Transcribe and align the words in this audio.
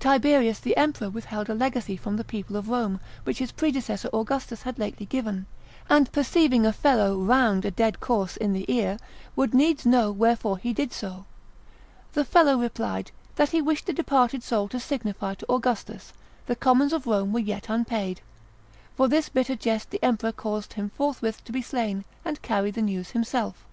Tiberius 0.00 0.58
the 0.58 0.76
emperor 0.76 1.08
withheld 1.08 1.48
a 1.48 1.54
legacy 1.54 1.96
from 1.96 2.16
the 2.16 2.24
people 2.24 2.56
of 2.56 2.68
Rome, 2.68 2.98
which 3.22 3.38
his 3.38 3.52
predecessor 3.52 4.08
Augustus 4.12 4.62
had 4.62 4.76
lately 4.76 5.06
given, 5.06 5.46
and 5.88 6.10
perceiving 6.10 6.66
a 6.66 6.72
fellow 6.72 7.16
round 7.16 7.64
a 7.64 7.70
dead 7.70 8.00
corse 8.00 8.36
in 8.36 8.52
the 8.54 8.64
ear, 8.66 8.98
would 9.36 9.54
needs 9.54 9.86
know 9.86 10.10
wherefore 10.10 10.58
he 10.58 10.72
did 10.72 10.92
so; 10.92 11.26
the 12.14 12.24
fellow 12.24 12.56
replied, 12.58 13.12
that 13.36 13.50
he 13.50 13.62
wished 13.62 13.86
the 13.86 13.92
departed 13.92 14.42
soul 14.42 14.66
to 14.66 14.80
signify 14.80 15.34
to 15.36 15.48
Augustus, 15.48 16.12
the 16.46 16.56
commons 16.56 16.92
of 16.92 17.06
Rome 17.06 17.32
were 17.32 17.38
yet 17.38 17.68
unpaid: 17.68 18.20
for 18.96 19.06
this 19.06 19.28
bitter 19.28 19.54
jest 19.54 19.90
the 19.90 20.04
emperor 20.04 20.32
caused 20.32 20.72
him 20.72 20.90
forthwith 20.90 21.44
to 21.44 21.52
be 21.52 21.62
slain, 21.62 22.04
and 22.24 22.42
carry 22.42 22.72
the 22.72 22.82
news 22.82 23.10
himself. 23.12 23.64